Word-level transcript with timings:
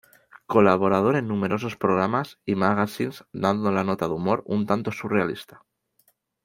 Colaborador 0.47 1.15
en 1.15 1.27
numerosos 1.27 1.75
programas 1.77 2.39
y 2.43 2.55
magazines 2.55 3.23
dando 3.33 3.71
la 3.71 3.83
nota 3.83 4.07
de 4.07 4.15
humor 4.15 4.41
un 4.47 4.65
tanto 4.65 4.91
surrealista. 4.91 5.63